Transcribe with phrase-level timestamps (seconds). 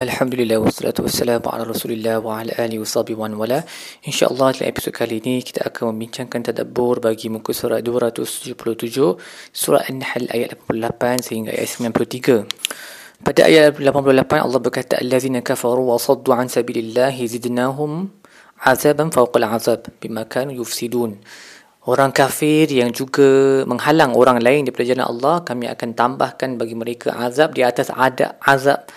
[0.00, 3.68] Alhamdulillah wassalatu wassalamu ala Rasulillah wa ala alihi washabihi wa wala.
[4.00, 8.56] Insya-Allah dalam episod kali ini kita akan membincangkan tadabbur bagi muka surat 277
[9.52, 12.48] surah An-Nahl ayat 88 sehingga ayat 93.
[13.28, 18.08] Pada ayat 88 Allah berkata allazina kafaru wa saddu an sabilillah zidnahum
[18.56, 21.20] azaban fawqa al-azab bima kanu yufsidun.
[21.84, 27.12] Orang kafir yang juga menghalang orang lain daripada jalan Allah kami akan tambahkan bagi mereka
[27.20, 28.88] azab di atas ada azab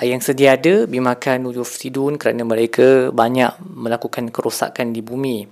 [0.00, 5.44] yang sedia ada bimakan yufsidun kerana mereka banyak melakukan kerosakan di bumi.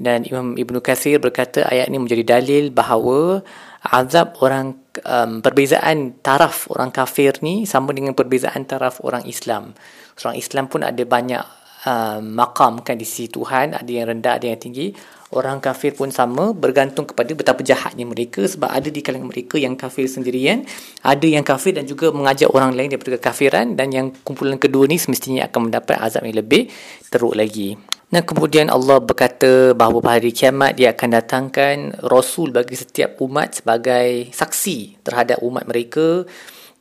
[0.00, 3.44] Dan Imam Ibn Kathir berkata ayat ini menjadi dalil bahawa
[3.84, 9.76] azab orang um, perbezaan taraf orang kafir ni sama dengan perbezaan taraf orang Islam.
[10.16, 11.44] Orang Islam pun ada banyak
[11.84, 14.92] um, makam kan di sisi Tuhan, ada yang rendah, ada yang tinggi
[15.34, 19.74] orang kafir pun sama bergantung kepada betapa jahatnya mereka sebab ada di kalangan mereka yang
[19.74, 20.62] kafir sendirian
[21.02, 24.96] ada yang kafir dan juga mengajak orang lain daripada kekafiran dan yang kumpulan kedua ni
[24.96, 26.70] semestinya akan mendapat azab yang lebih
[27.10, 27.74] teruk lagi.
[28.14, 33.58] Dan kemudian Allah berkata bahawa pada hari kiamat dia akan datangkan Rasul bagi setiap umat
[33.58, 36.22] sebagai saksi terhadap umat mereka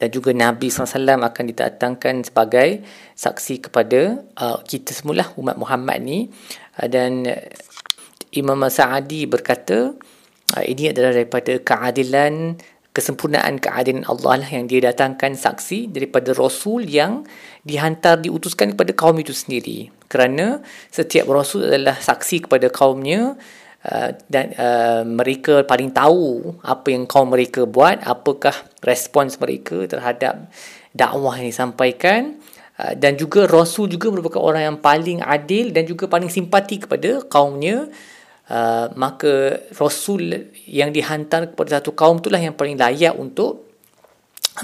[0.04, 2.84] dan juga Nabi SAW akan didatangkan sebagai
[3.16, 6.28] saksi kepada uh, kita semula umat Muhammad ni.
[6.76, 7.24] Uh, dan
[8.36, 9.96] Imam Sa'adi berkata
[10.60, 12.60] ah, ini adalah daripada keadilan
[12.92, 17.24] kesempurnaan keadilan Allah lah yang dia datangkan saksi daripada Rasul yang
[17.64, 19.88] dihantar diutuskan kepada kaum itu sendiri.
[20.12, 23.40] Kerana setiap Rasul adalah saksi kepada kaumnya
[23.88, 28.54] uh, dan uh, mereka paling tahu apa yang kaum mereka buat apakah
[28.84, 30.48] respons mereka terhadap
[30.96, 32.40] dakwah yang disampaikan
[32.80, 37.24] uh, dan juga Rasul juga merupakan orang yang paling adil dan juga paling simpati kepada
[37.28, 37.88] kaumnya
[38.44, 43.72] Uh, maka Rasul yang dihantar kepada satu kaum itulah yang paling layak untuk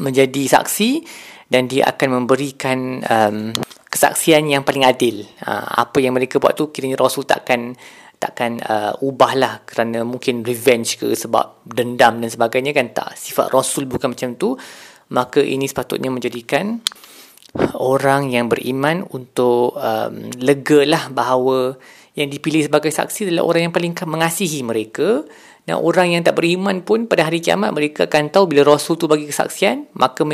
[0.04, 1.00] menjadi saksi
[1.48, 3.56] dan dia akan memberikan um,
[3.88, 5.24] kesaksian yang paling adil.
[5.42, 7.74] Uh, apa yang mereka buat tu kiranya Rasul takkan
[8.20, 13.16] takkan uh, ubahlah kerana mungkin revenge ke sebab dendam dan sebagainya kan tak.
[13.16, 14.60] Sifat Rasul bukan macam tu.
[15.10, 16.84] Maka ini sepatutnya menjadikan
[17.74, 21.74] orang yang beriman untuk um, lega lah bahawa
[22.14, 25.26] yang dipilih sebagai saksi adalah orang yang paling mengasihi mereka
[25.66, 29.08] dan orang yang tak beriman pun pada hari kiamat mereka akan tahu bila Rasul tu
[29.08, 30.26] bagi kesaksian maka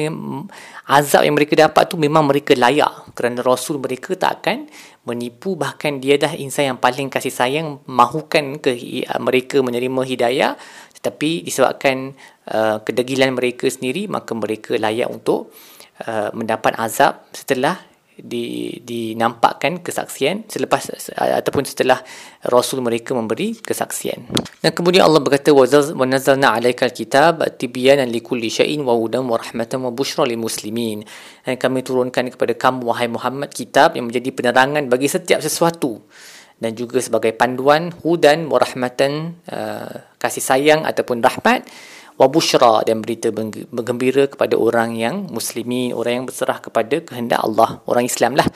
[0.90, 4.68] azab yang mereka dapat tu memang mereka layak kerana Rasul mereka tak akan
[5.08, 5.56] menipu.
[5.56, 8.76] Bahkan dia dah insan yang paling kasih sayang mahukan ke
[9.24, 10.53] mereka menerima hidayah.
[11.00, 12.14] Tetapi disebabkan
[12.52, 15.53] uh, kedegilan mereka sendiri maka mereka layak untuk
[16.03, 22.00] uh, mendapat azab setelah di dinampakkan kesaksian selepas ataupun setelah
[22.48, 24.31] rasul mereka memberi kesaksian.
[24.64, 25.68] Dan kemudian Allah berkata wa
[26.08, 31.03] nazzalna 'alaikal kitab tibyanan likulli syai'in wa hudan wa rahmatan wa bushra lil muslimin.
[31.44, 36.00] Dan kami turunkan kepada kamu wahai Muhammad kitab yang menjadi penerangan bagi setiap sesuatu
[36.56, 41.68] dan juga sebagai panduan hudan wa rahmatan uh, kasih sayang ataupun rahmat
[42.16, 43.28] wa bushra dan berita
[43.72, 48.48] bergembira kepada orang yang muslimi, orang yang berserah kepada kehendak Allah, orang Islam lah.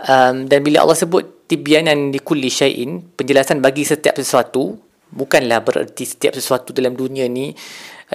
[0.00, 4.74] Um, dan bila Allah sebut tibyanan di kulli syai'in, penjelasan bagi setiap sesuatu,
[5.12, 7.54] bukanlah bererti setiap sesuatu dalam dunia ni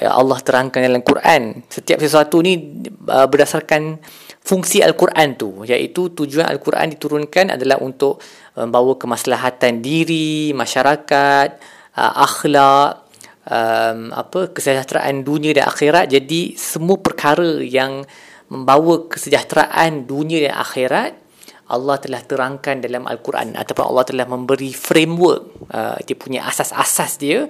[0.02, 1.64] uh, Allah terangkan dalam Quran.
[1.72, 2.58] Setiap sesuatu ni
[3.08, 4.02] uh, berdasarkan
[4.44, 8.20] fungsi Al-Quran tu, iaitu tujuan Al-Quran diturunkan adalah untuk
[8.58, 11.50] membawa kemaslahatan diri, masyarakat,
[11.96, 13.05] uh, akhlak,
[13.50, 18.06] um, apa kesejahteraan dunia dan akhirat jadi semua perkara yang
[18.50, 21.12] membawa kesejahteraan dunia dan akhirat
[21.66, 27.50] Allah telah terangkan dalam Al-Quran ataupun Allah telah memberi framework uh, dia punya asas-asas dia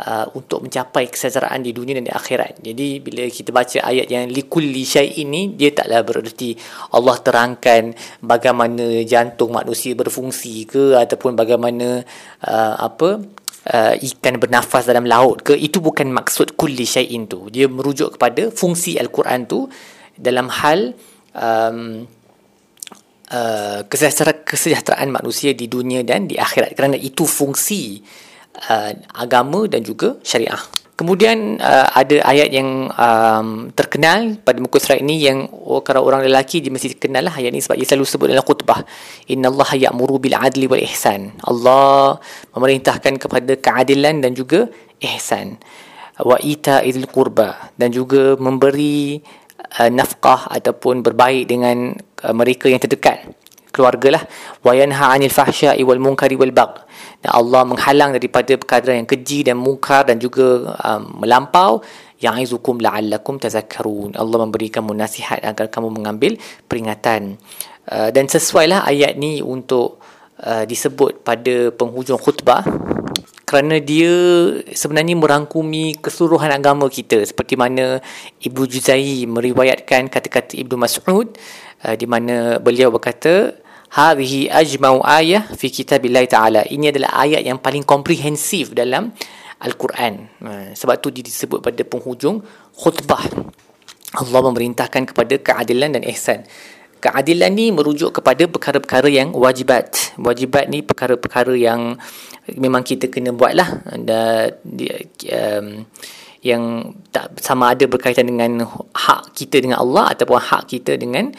[0.00, 2.64] uh, untuk mencapai kesejahteraan di dunia dan di akhirat.
[2.64, 6.56] Jadi bila kita baca ayat yang likulli syai ini dia taklah bererti
[6.96, 7.92] Allah terangkan
[8.24, 12.00] bagaimana jantung manusia berfungsi ke ataupun bagaimana
[12.48, 17.46] uh, apa uh, ikan bernafas dalam laut ke itu bukan maksud kulli syai'in tu.
[17.52, 19.70] Dia merujuk kepada fungsi al-Quran tu
[20.18, 20.96] dalam hal
[21.36, 22.08] um,
[23.30, 26.74] uh, kesejahteraan, kesejahteraan manusia di dunia dan di akhirat.
[26.74, 28.02] Kerana itu fungsi
[28.66, 35.00] uh, agama dan juga syariah Kemudian uh, ada ayat yang um, terkenal pada muka surat
[35.00, 38.04] ini yang oh, kalau orang lelaki dia mesti kenal lah ayat ini sebab dia selalu
[38.04, 38.84] sebut dalam khutbah.
[39.32, 41.32] Inna Allah ya'muru bil adli wal ihsan.
[41.48, 42.20] Allah
[42.52, 44.68] memerintahkan kepada keadilan dan juga
[45.00, 45.56] ihsan.
[46.20, 49.16] Wa ita idil qurba dan juga memberi
[49.80, 53.41] uh, nafkah ataupun berbaik dengan uh, mereka yang terdekat
[53.72, 54.22] keluarga lah
[54.62, 56.84] wa yanha 'anil fahsya'i wal munkari wal bagh.
[57.22, 61.80] Dan Allah menghalang daripada perkara yang keji dan mungkar dan juga um, melampau.
[62.22, 64.14] Ya'izukum la'allakum tazakkarun.
[64.14, 66.38] Allah memberi kamu nasihat agar kamu mengambil
[66.70, 67.38] peringatan.
[67.82, 69.98] Uh, dan sesuailah ayat ni untuk
[70.42, 72.62] uh, disebut pada penghujung khutbah.
[73.42, 74.14] Kerana dia
[74.70, 77.26] sebenarnya merangkumi keseluruhan agama kita.
[77.26, 77.98] Seperti mana
[78.38, 81.26] Ibnu Juzai meriwayatkan kata-kata Ibnu Mas'ud
[81.86, 83.61] uh, di mana beliau berkata
[83.92, 89.12] hadhihi ajma'u ayah fi kitabillah ta'ala ini adalah ayat yang paling komprehensif dalam
[89.62, 92.40] Al-Quran uh, sebab tu dia disebut pada penghujung
[92.72, 93.20] khutbah
[94.12, 96.48] Allah memerintahkan kepada keadilan dan ihsan
[97.02, 100.14] keadilan ni merujuk kepada perkara-perkara yang wajibat.
[100.22, 101.98] Wajibat ni perkara-perkara yang
[102.54, 103.82] memang kita kena buat lah.
[103.90, 105.82] Um,
[106.42, 106.62] yang
[107.14, 111.30] tak sama ada berkaitan dengan hak kita dengan Allah ataupun hak kita dengan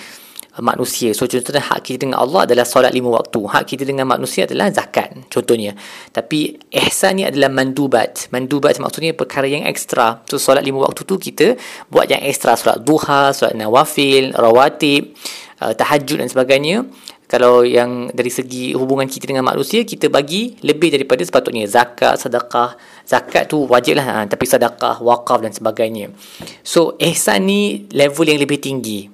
[0.62, 1.10] manusia.
[1.18, 3.42] So contohnya hak kita dengan Allah adalah solat lima waktu.
[3.42, 5.74] Hak kita dengan manusia adalah zakat contohnya.
[6.14, 8.30] Tapi ihsan ni adalah mandubat.
[8.30, 10.22] Mandubat maksudnya perkara yang ekstra.
[10.30, 11.58] So solat lima waktu tu kita
[11.90, 12.54] buat yang ekstra.
[12.54, 15.18] Solat duha, solat nawafil, rawatib,
[15.58, 16.86] uh, tahajud dan sebagainya.
[17.26, 21.66] Kalau yang dari segi hubungan kita dengan manusia, kita bagi lebih daripada sepatutnya.
[21.66, 22.78] Zakat, sedekah.
[23.10, 24.06] Zakat tu wajib lah.
[24.06, 26.14] Ha, tapi sedekah, wakaf dan sebagainya.
[26.62, 29.10] So, ihsan ni level yang lebih tinggi.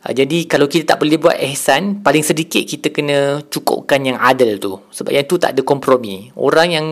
[0.00, 4.56] Uh, jadi kalau kita tak boleh buat ihsan, paling sedikit kita kena cukupkan yang adil
[4.56, 4.80] tu.
[4.92, 6.32] Sebab yang tu tak ada kompromi.
[6.36, 6.86] Orang yang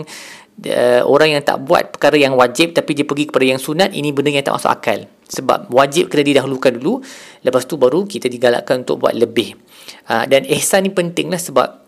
[0.69, 4.13] uh, orang yang tak buat perkara yang wajib tapi dia pergi kepada yang sunat, ini
[4.13, 5.01] benda yang tak masuk akal.
[5.29, 7.05] Sebab wajib kena didahulukan dulu,
[7.45, 9.57] lepas tu baru kita digalakkan untuk buat lebih.
[10.09, 11.81] Uh, dan ihsan ni penting lah sebab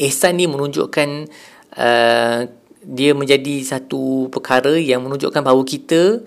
[0.00, 1.08] ihsan ni menunjukkan
[1.76, 2.38] uh,
[2.84, 6.20] dia menjadi satu perkara yang menunjukkan bahawa kita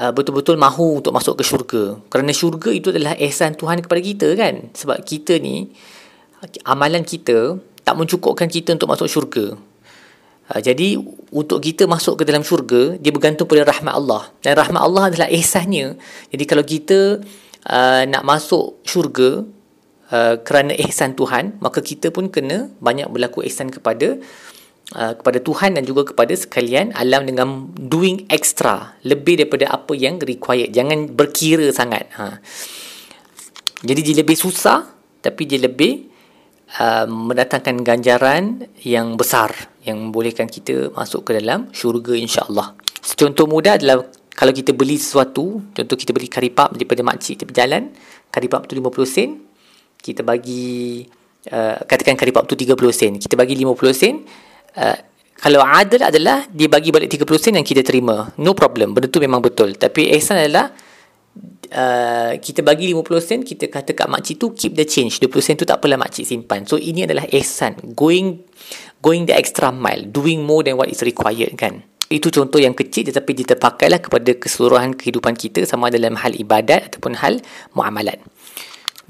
[0.00, 1.82] uh, betul-betul mahu untuk masuk ke syurga.
[2.08, 4.72] Kerana syurga itu adalah ihsan Tuhan kepada kita kan.
[4.72, 5.68] Sebab kita ni,
[6.64, 9.60] amalan kita tak mencukupkan kita untuk masuk syurga.
[10.50, 10.96] Uh, jadi
[11.30, 14.22] untuk kita masuk ke dalam syurga, dia bergantung pada rahmat Allah.
[14.40, 16.00] Dan rahmat Allah adalah ihsannya.
[16.32, 17.20] Jadi kalau kita
[17.68, 19.44] uh, nak masuk syurga
[20.10, 24.16] uh, kerana ihsan Tuhan, maka kita pun kena banyak berlaku ihsan kepada
[24.90, 30.18] Uh, kepada Tuhan dan juga kepada sekalian alam dengan doing extra lebih daripada apa yang
[30.18, 32.42] required jangan berkira sangat ha.
[33.86, 34.90] jadi dia lebih susah
[35.22, 36.10] tapi dia lebih
[36.82, 39.54] uh, mendatangkan ganjaran yang besar
[39.86, 42.74] yang membolehkan kita masuk ke dalam syurga insyaAllah
[43.14, 47.94] contoh mudah adalah kalau kita beli sesuatu contoh kita beli karipap daripada makcik tepi jalan
[48.34, 49.38] karipap tu 50 sen
[50.02, 51.06] kita bagi
[51.46, 54.16] uh, katakan karipap tu 30 sen kita bagi 50 sen
[54.76, 54.98] Uh,
[55.40, 58.28] kalau adil adalah dia bagi balik 30 sen yang kita terima.
[58.36, 58.92] No problem.
[58.92, 59.72] Benda tu memang betul.
[59.72, 60.68] Tapi ihsan adalah
[61.72, 65.16] uh, kita bagi 50 sen, kita kata kat makcik tu keep the change.
[65.16, 66.68] 20 sen tu tak apalah makcik simpan.
[66.68, 67.96] So ini adalah ihsan.
[67.96, 68.44] Going
[69.00, 70.04] going the extra mile.
[70.04, 71.88] Doing more than what is required kan.
[72.12, 76.92] Itu contoh yang kecil tetapi dia terpakailah kepada keseluruhan kehidupan kita sama dalam hal ibadat
[76.92, 77.40] ataupun hal
[77.72, 78.20] muamalat.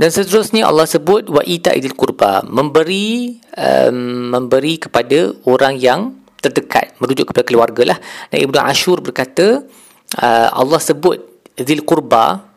[0.01, 6.97] Dan seterusnya Allah sebut wa ita idil kurba memberi um, memberi kepada orang yang terdekat
[7.05, 7.99] merujuk kepada keluarga lah.
[8.33, 9.61] Dan Ibnu Ashur berkata
[10.17, 11.21] uh, Allah sebut
[11.61, 12.49] zil kurba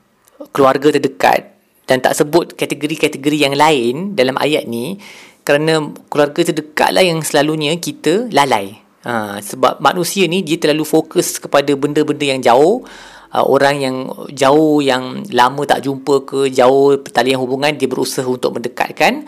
[0.56, 1.52] keluarga terdekat
[1.84, 4.96] dan tak sebut kategori-kategori yang lain dalam ayat ni
[5.44, 8.80] kerana keluarga terdekat lah yang selalunya kita lalai.
[9.04, 12.88] Ha, sebab manusia ni dia terlalu fokus kepada benda-benda yang jauh
[13.34, 13.96] uh, orang yang
[14.32, 19.26] jauh yang lama tak jumpa ke jauh talian hubungan dia berusaha untuk mendekatkan.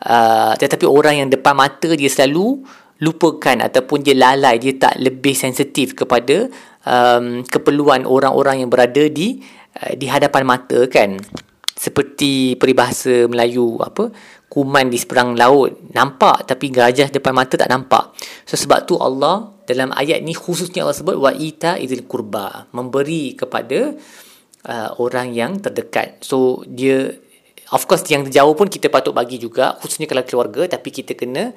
[0.00, 2.64] Uh, tetapi orang yang depan mata dia selalu
[3.00, 6.48] lupakan ataupun dia lalai dia tak lebih sensitif kepada
[6.84, 9.40] um, keperluan orang-orang yang berada di
[9.80, 11.16] uh, di hadapan mata kan?
[11.80, 14.12] Seperti peribahasa Melayu apa
[14.50, 15.78] kuman di seberang laut.
[15.94, 18.18] Nampak tapi gajah depan mata tak nampak.
[18.44, 23.38] So sebab tu Allah dalam ayat ni khususnya Allah sebut wa ita izil kurba memberi
[23.38, 23.94] kepada
[24.66, 26.26] uh, orang yang terdekat.
[26.26, 27.14] So dia
[27.70, 31.54] of course yang jauh pun kita patut bagi juga khususnya kalau keluarga tapi kita kena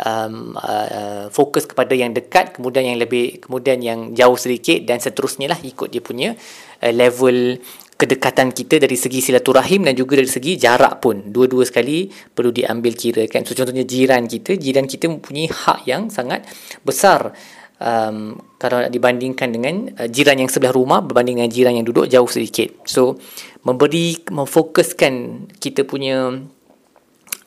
[0.00, 5.50] um, uh, fokus kepada yang dekat kemudian yang lebih kemudian yang jauh sedikit dan seterusnya
[5.50, 6.36] lah ikut dia punya
[6.82, 7.58] uh, level
[7.94, 11.30] kedekatan kita dari segi silaturahim dan juga dari segi jarak pun.
[11.30, 13.46] Dua-dua sekali perlu diambil kira kan?
[13.46, 16.44] So contohnya jiran kita jiran kita mempunyai hak yang sangat
[16.82, 17.32] besar.
[17.74, 22.06] Um, kalau nak dibandingkan dengan uh, jiran yang sebelah rumah berbanding dengan jiran yang duduk
[22.06, 22.86] jauh sedikit.
[22.86, 23.18] So
[23.66, 25.14] memberi memfokuskan
[25.58, 26.38] kita punya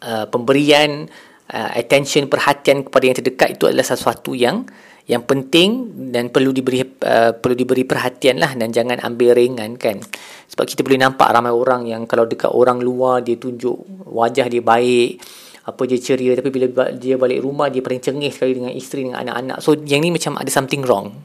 [0.03, 1.07] uh, pemberian
[1.51, 4.67] uh, attention perhatian kepada yang terdekat itu adalah sesuatu yang
[5.07, 10.03] yang penting dan perlu diberi uh, perlu diberi perhatian lah dan jangan ambil ringan kan?
[10.51, 14.59] Sebab kita boleh nampak ramai orang yang kalau dekat orang luar dia tunjuk wajah dia
[14.59, 15.23] baik
[15.63, 16.35] apa dia ceria.
[16.35, 19.57] Tapi bila dia balik rumah dia paling cengih sekali dengan isteri dengan anak-anak.
[19.63, 21.15] So yang ni macam ada something wrong.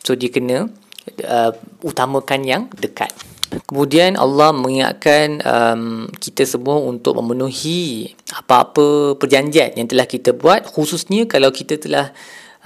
[0.00, 0.72] So dia kena
[1.28, 1.52] uh,
[1.84, 3.12] utamakan yang dekat.
[3.68, 10.64] Kemudian Allah mengingatkan um, kita semua untuk memenuhi apa-apa perjanjian yang telah kita buat.
[10.64, 12.16] Khususnya kalau kita telah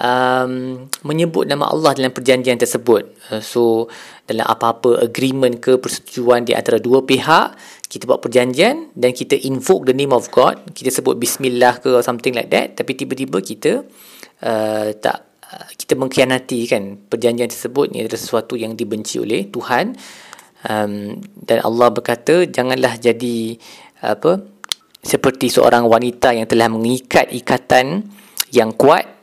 [0.00, 3.02] um, menyebut nama Allah dalam perjanjian tersebut.
[3.32, 3.62] Uh, so
[4.28, 9.88] dalam apa-apa agreement ke persetujuan di antara dua pihak, kita buat perjanjian dan kita invoke
[9.88, 13.86] the name of God, kita sebut bismillah ke something like that, tapi tiba-tiba kita
[14.44, 17.92] uh, tak uh, kita mengkhianati kan perjanjian tersebut.
[17.94, 19.96] Ni adalah sesuatu yang dibenci oleh Tuhan.
[20.66, 23.54] Um, dan Allah berkata janganlah jadi
[24.02, 24.42] apa
[24.98, 28.02] seperti seorang wanita yang telah mengikat ikatan
[28.50, 29.15] yang kuat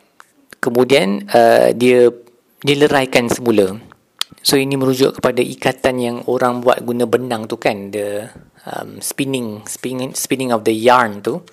[0.63, 2.08] kemudian uh, dia
[2.63, 3.75] dileraikan semula.
[4.39, 8.32] So ini merujuk kepada ikatan yang orang buat guna benang tu kan the
[8.63, 11.43] um, spinning spinning spinning of the yarn tu.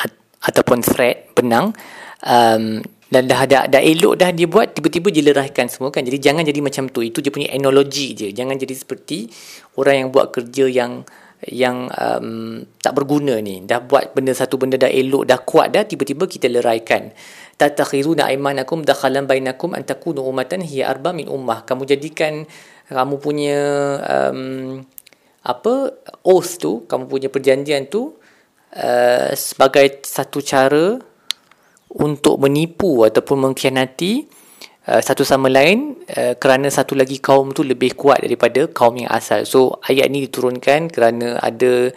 [0.00, 0.16] At-
[0.48, 1.76] ataupun thread benang.
[2.24, 6.02] Um, dan dah dah dah elok dah dia buat tiba-tiba dia leraikan semua kan.
[6.02, 7.04] Jadi jangan jadi macam tu.
[7.04, 8.28] Itu dia punya analogi je.
[8.34, 9.30] Jangan jadi seperti
[9.78, 11.06] orang yang buat kerja yang
[11.44, 13.60] yang um, tak berguna ni.
[13.60, 17.12] Dah buat benda satu benda dah elok dah kuat dah tiba-tiba kita leraikan.
[17.60, 21.68] Tatakhiruna aymanakum dakhalan bainakum an takunu ummatan hiya arba min ummah.
[21.68, 22.48] Kamu jadikan
[22.88, 23.60] kamu punya
[24.00, 24.80] um,
[25.46, 25.74] apa
[26.26, 28.16] oath tu kamu punya perjanjian tu
[28.74, 30.98] uh, sebagai satu cara
[31.96, 34.26] untuk menipu ataupun mengkhianati
[34.88, 39.10] uh, satu sama lain uh, kerana satu lagi kaum tu lebih kuat daripada kaum yang
[39.10, 39.42] asal.
[39.44, 41.90] So ayat ni diturunkan kerana ada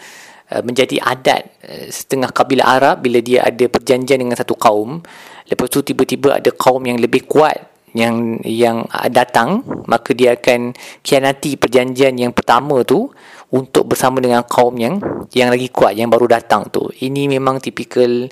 [0.53, 5.01] uh, menjadi adat uh, setengah kabilah Arab bila dia ada perjanjian dengan satu kaum,
[5.47, 11.57] lepas tu tiba-tiba ada kaum yang lebih kuat yang yang datang maka dia akan khianati
[11.57, 13.09] perjanjian yang pertama tu
[13.49, 15.01] untuk bersama dengan kaum yang
[15.33, 16.85] yang lagi kuat yang baru datang tu.
[16.93, 18.29] Ini memang tipikal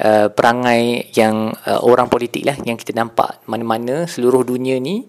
[0.00, 5.04] uh, perangai yang uh, orang politik lah yang kita nampak mana-mana seluruh dunia ni.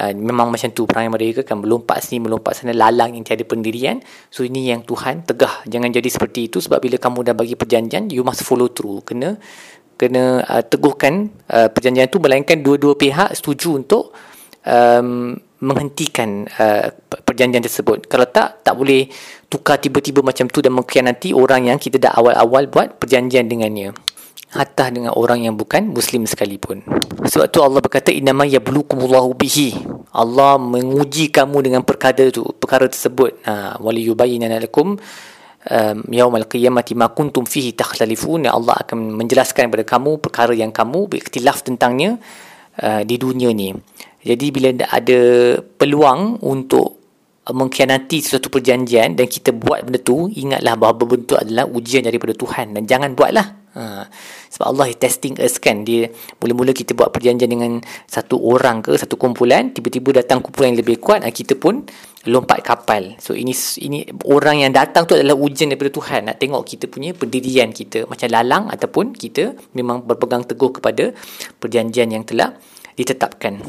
[0.00, 4.04] Uh, memang macam tu perangai mereka kan melompat sini melompat sana lalang yang tiada pendirian.
[4.28, 5.64] So ini yang Tuhan tegah.
[5.64, 9.00] Jangan jadi seperti itu sebab bila kamu dah bagi perjanjian you must follow through.
[9.08, 9.40] Kena
[9.96, 14.12] kena uh, teguhkan uh, perjanjian itu melainkan dua-dua pihak setuju untuk
[14.64, 16.88] um, menghentikan uh,
[17.24, 18.08] perjanjian tersebut.
[18.08, 19.08] Kalau tak, tak boleh
[19.48, 23.92] tukar tiba-tiba macam tu dan mengkhianati orang yang kita dah awal-awal buat perjanjian dengannya.
[24.50, 26.82] Hatta dengan orang yang bukan Muslim sekalipun.
[27.22, 29.78] Sebab tu Allah berkata, Innama yablukumullahu bihi.
[30.10, 33.46] Allah menguji kamu dengan perkara itu, perkara tersebut.
[33.46, 34.98] Ha, Wali yubayinana lakum
[35.68, 41.10] um, yaumal qiyamati ma kuntum fihi takhtalifun Allah akan menjelaskan kepada kamu perkara yang kamu
[41.10, 42.16] beriktilaf tentangnya
[42.80, 43.74] uh, di dunia ni
[44.20, 45.20] jadi bila ada
[45.80, 47.00] peluang untuk
[47.50, 52.76] mengkhianati sesuatu perjanjian dan kita buat benda tu ingatlah bahawa bentuk adalah ujian daripada Tuhan
[52.76, 53.46] dan jangan buatlah.
[53.70, 54.02] Ha.
[54.50, 55.86] Sebab Allah is testing us kan.
[55.86, 56.10] Dia
[56.42, 60.98] mula-mula kita buat perjanjian dengan Satu orang ke Satu kumpulan Tiba-tiba datang kumpulan yang lebih
[60.98, 61.86] kuat Kita pun
[62.26, 63.14] lompat kapal.
[63.22, 66.34] So ini ini orang yang datang tu adalah ujian daripada Tuhan.
[66.34, 71.14] Nak tengok kita punya pendirian kita Macam lalang Ataupun kita memang berpegang teguh kepada
[71.62, 72.58] Perjanjian yang telah
[72.98, 73.62] ditetapkan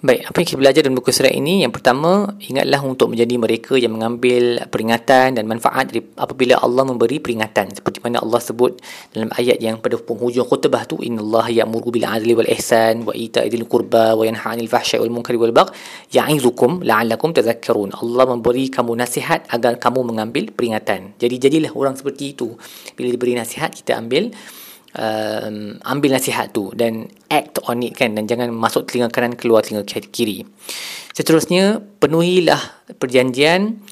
[0.00, 1.60] Baik, apa yang kita belajar dalam buku surat ini?
[1.60, 7.20] Yang pertama, ingatlah untuk menjadi mereka yang mengambil peringatan dan manfaat dari apabila Allah memberi
[7.20, 7.76] peringatan.
[7.76, 8.80] Seperti mana Allah sebut
[9.12, 13.12] dalam ayat yang pada penghujung khutbah tu, Inna Allah ya'muru bil adli wal ihsan wa
[13.12, 15.68] ita idil qurba wa yanha anil fahsyai wal munkari wal bagh
[16.16, 17.92] ya'izukum la'allakum tazakkarun.
[17.92, 21.12] Allah memberi kamu nasihat agar kamu mengambil peringatan.
[21.20, 22.56] Jadi jadilah orang seperti itu.
[22.96, 24.32] Bila diberi nasihat, kita ambil
[24.96, 29.62] um, ambil nasihat tu dan act on it kan dan jangan masuk telinga kanan keluar
[29.62, 30.46] telinga kiri.
[31.14, 33.82] Seterusnya penuhilah perjanjian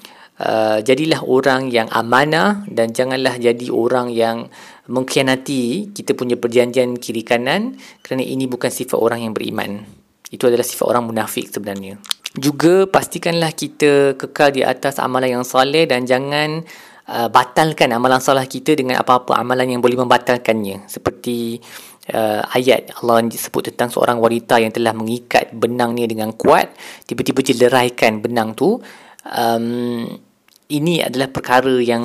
[0.42, 4.48] uh, jadilah orang yang amanah dan janganlah jadi orang yang
[4.88, 9.84] mengkhianati kita punya perjanjian kiri kanan kerana ini bukan sifat orang yang beriman.
[10.28, 12.00] Itu adalah sifat orang munafik sebenarnya.
[12.36, 16.68] Juga pastikanlah kita kekal di atas amalan yang soleh dan jangan
[17.08, 20.86] uh, batalkan amalan salah kita dengan apa-apa amalan yang boleh membatalkannya.
[20.86, 21.58] Seperti
[22.12, 26.72] uh, ayat Allah sebut tentang seorang wanita yang telah mengikat benang ni dengan kuat
[27.08, 28.78] tiba-tiba jeleraikan benang tu.
[29.28, 30.04] Um,
[30.68, 32.04] ini adalah perkara yang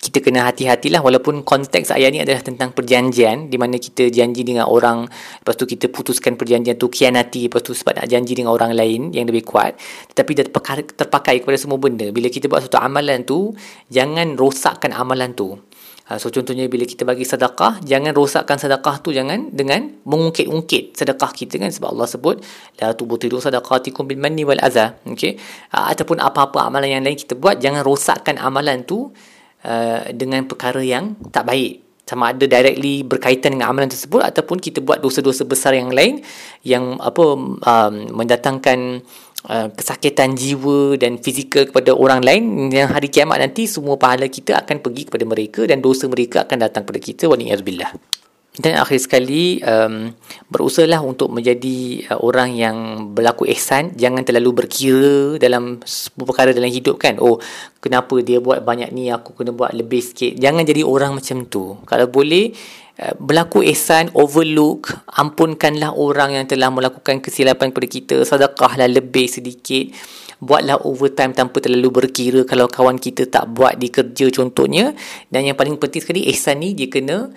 [0.00, 4.64] kita kena hati-hatilah walaupun konteks ayat ni adalah tentang perjanjian di mana kita janji dengan
[4.64, 5.04] orang
[5.44, 9.12] lepas tu kita putuskan perjanjian tu kianati lepas tu sebab nak janji dengan orang lain
[9.12, 9.76] yang lebih kuat
[10.08, 12.08] tetapi dia terpakai, kepada semua benda.
[12.08, 13.52] Bila kita buat satu amalan tu
[13.92, 15.60] jangan rosakkan amalan tu.
[16.08, 21.30] Ha, so contohnya bila kita bagi sedekah jangan rosakkan sedekah tu jangan dengan mengungkit-ungkit sedekah
[21.30, 22.42] kita kan sebab Allah sebut
[22.82, 25.38] la tubtilu sadaqatikum bil manni wal adha okey?
[25.70, 29.14] Ha, ataupun apa-apa amalan yang lain kita buat jangan rosakkan amalan tu
[29.60, 31.84] Uh, dengan perkara yang tak baik.
[32.08, 36.24] Sama ada directly berkaitan dengan amalan tersebut ataupun kita buat dosa-dosa besar yang lain
[36.64, 39.04] yang apa um, mendatangkan
[39.40, 44.52] Uh, kesakitan jiwa dan fizikal kepada orang lain yang hari kiamat nanti semua pahala kita
[44.52, 47.24] akan pergi kepada mereka dan dosa mereka akan datang kepada kita.
[47.24, 47.88] Wa ni'azubillah
[48.60, 50.12] dan akhir sekali um,
[50.52, 52.76] berusahalah untuk menjadi uh, orang yang
[53.16, 53.96] berlaku ihsan.
[53.96, 57.16] Jangan terlalu berkira dalam sebuah perkara dalam hidup kan.
[57.24, 57.40] Oh
[57.80, 59.08] kenapa dia buat banyak ni?
[59.08, 60.36] Aku kena buat lebih sikit.
[60.36, 61.80] Jangan jadi orang macam tu.
[61.88, 62.52] Kalau boleh
[63.00, 68.16] uh, berlaku ihsan overlook ampunkanlah orang yang telah melakukan kesilapan kepada kita.
[68.28, 69.88] Sedekahlah lebih sedikit.
[70.40, 74.92] Buatlah overtime tanpa terlalu berkira kalau kawan kita tak buat di kerja contohnya.
[75.32, 77.32] Dan yang paling penting sekali ihsan ni dia kena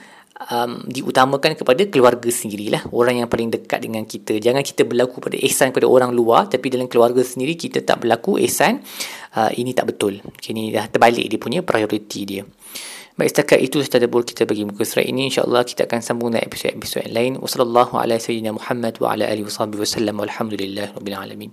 [0.50, 2.90] um, diutamakan kepada keluarga sendirilah.
[2.90, 4.38] Orang yang paling dekat dengan kita.
[4.40, 8.40] Jangan kita berlaku pada ihsan kepada orang luar tapi dalam keluarga sendiri kita tak berlaku
[8.48, 8.82] ihsan
[9.38, 10.20] uh, ini tak betul.
[10.40, 12.44] Okay, ini dah terbalik dia punya prioriti dia.
[13.13, 15.30] Baik setakat itu tadabbur kita bagi muka surat ini.
[15.30, 17.38] Insyaallah kita akan sambung dengan episod-episod lain.
[17.38, 21.52] Ala sayyidina Muhammad wa ala alihi wasallam walhamdulillah rabbil alamin.